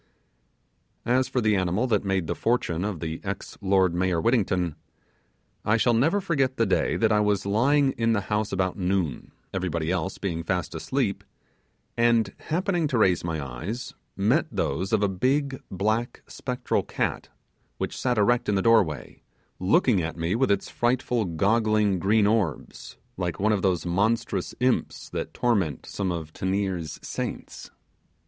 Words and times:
As 1.05 1.27
for 1.27 1.41
the 1.41 1.55
animal 1.55 1.85
that 1.85 2.03
made 2.03 2.25
the 2.25 2.33
fortune 2.33 2.83
of 2.83 3.01
the 3.01 3.21
ex 3.23 3.55
lord 3.61 3.93
mayor 3.93 4.19
Whittington, 4.19 4.75
I 5.63 5.77
shall 5.77 5.93
never 5.93 6.19
forget 6.19 6.57
the 6.57 6.65
day 6.65 6.97
that 6.97 7.11
I 7.11 7.19
was 7.19 7.45
lying 7.45 7.91
in 7.99 8.13
the 8.13 8.21
house 8.21 8.51
about 8.51 8.79
noon, 8.79 9.31
everybody 9.53 9.91
else 9.91 10.17
being 10.17 10.41
fast 10.43 10.73
asleep; 10.73 11.23
and 11.95 12.33
happening 12.39 12.87
to 12.87 12.97
raise 12.97 13.23
my 13.23 13.39
eyes, 13.45 13.93
met 14.17 14.47
those 14.51 14.91
of 14.91 15.03
a 15.03 15.07
big 15.07 15.61
black 15.69 16.23
spectral 16.25 16.81
cat, 16.81 17.29
which 17.77 17.95
sat 17.95 18.17
erect 18.17 18.49
in 18.49 18.55
the 18.55 18.63
doorway, 18.63 19.21
looking 19.59 20.01
at 20.01 20.17
me 20.17 20.33
with 20.33 20.49
its 20.49 20.67
frightful 20.67 21.25
goggling 21.25 21.99
green 21.99 22.25
orbs, 22.25 22.97
like 23.17 23.39
one 23.39 23.51
of 23.51 23.61
those 23.61 23.85
monstrous 23.85 24.55
imps 24.59 25.11
that 25.11 25.31
torment 25.31 25.85
some 25.85 26.11
of 26.11 26.33
Teniers' 26.33 26.99
saints! 27.03 27.69